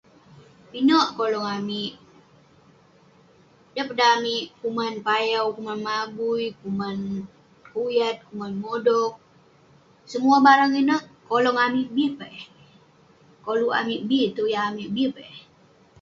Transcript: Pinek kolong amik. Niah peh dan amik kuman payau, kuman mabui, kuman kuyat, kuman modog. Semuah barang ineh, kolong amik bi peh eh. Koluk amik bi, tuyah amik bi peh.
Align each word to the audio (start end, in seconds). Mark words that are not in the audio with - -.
Pinek 0.69 1.07
kolong 1.17 1.47
amik. 1.57 1.93
Niah 3.71 3.85
peh 3.87 3.97
dan 3.99 4.11
amik 4.17 4.45
kuman 4.59 4.95
payau, 5.07 5.45
kuman 5.55 5.79
mabui, 5.87 6.45
kuman 6.61 6.99
kuyat, 7.73 8.17
kuman 8.27 8.53
modog. 8.63 9.13
Semuah 10.11 10.41
barang 10.47 10.73
ineh, 10.81 11.03
kolong 11.29 11.59
amik 11.65 11.87
bi 11.95 12.05
peh 12.17 12.31
eh. 12.41 12.47
Koluk 13.45 13.75
amik 13.81 14.01
bi, 14.09 14.19
tuyah 14.35 14.63
amik 14.69 14.89
bi 14.95 15.03
peh. 15.15 15.33